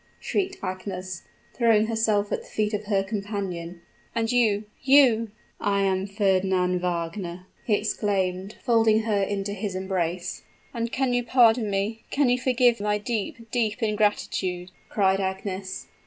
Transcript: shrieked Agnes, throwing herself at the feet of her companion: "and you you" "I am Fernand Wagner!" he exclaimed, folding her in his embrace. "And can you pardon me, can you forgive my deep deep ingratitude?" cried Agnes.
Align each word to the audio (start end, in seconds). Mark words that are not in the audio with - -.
shrieked 0.19 0.57
Agnes, 0.63 1.21
throwing 1.53 1.85
herself 1.85 2.31
at 2.31 2.41
the 2.41 2.47
feet 2.47 2.73
of 2.73 2.85
her 2.85 3.03
companion: 3.03 3.83
"and 4.15 4.31
you 4.31 4.63
you" 4.81 5.29
"I 5.77 5.81
am 5.83 6.07
Fernand 6.07 6.81
Wagner!" 6.81 7.45
he 7.65 7.75
exclaimed, 7.75 8.55
folding 8.63 9.01
her 9.03 9.21
in 9.21 9.45
his 9.45 9.75
embrace. 9.75 10.41
"And 10.73 10.91
can 10.91 11.13
you 11.13 11.23
pardon 11.23 11.69
me, 11.69 12.01
can 12.09 12.29
you 12.29 12.39
forgive 12.39 12.79
my 12.81 12.97
deep 12.97 13.51
deep 13.51 13.83
ingratitude?" 13.83 14.71
cried 14.89 15.19
Agnes. 15.19 15.85